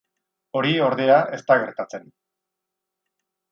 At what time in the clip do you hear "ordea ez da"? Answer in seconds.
0.85-1.59